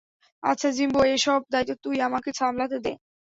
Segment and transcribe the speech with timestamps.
[0.43, 2.93] আচ্ছা জিম্বো, এসব দায়িত্ব তুই আমাকে সামলাতে দে।